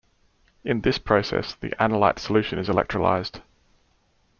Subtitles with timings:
[0.63, 3.41] In this process, the analyte solution is electrolyzed.